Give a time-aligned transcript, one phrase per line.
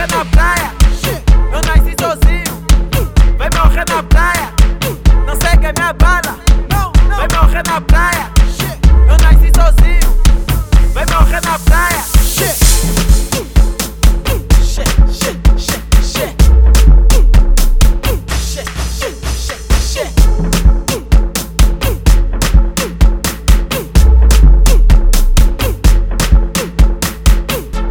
[0.00, 0.72] morrer na praia.
[1.52, 3.36] Eu nasci sozinho.
[3.36, 4.48] Vai morrer na praia.
[5.26, 6.38] Não segue a minha bala.
[7.16, 8.30] Vai morrer na praia.
[9.08, 10.92] Eu nasci sozinho.
[10.94, 12.00] Vai morrer na praia.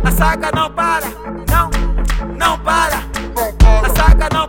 [0.04, 1.06] A saga não para,
[2.40, 2.98] não, não para.
[3.84, 4.49] A saga não para,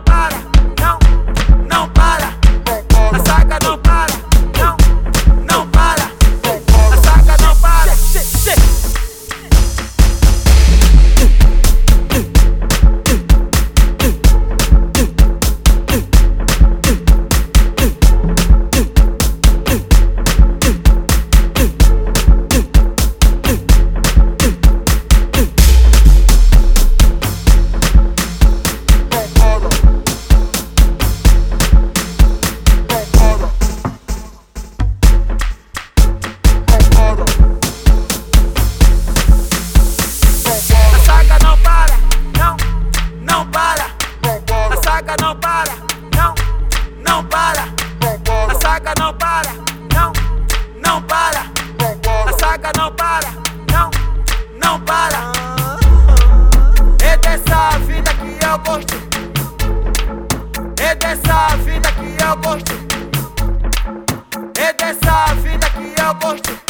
[60.91, 62.73] É dessa vida que eu gosto.
[64.59, 66.60] É dessa vida que eu gosto.